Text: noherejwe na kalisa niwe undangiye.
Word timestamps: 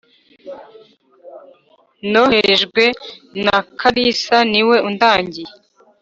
noherejwe 2.11 2.83
na 3.45 3.57
kalisa 3.79 4.37
niwe 4.51 4.75
undangiye. 4.89 5.51